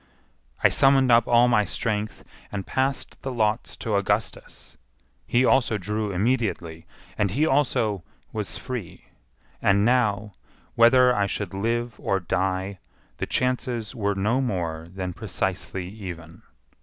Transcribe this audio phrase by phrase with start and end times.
[0.63, 4.75] I summoned up all my strength, and passed the lots to Augustus.
[5.27, 6.87] He also drew immediately,
[7.19, 8.03] and he also
[8.33, 9.05] was free;
[9.61, 10.33] and now,
[10.73, 12.79] whether I should live or die,
[13.17, 16.41] the chances were no more than precisely even.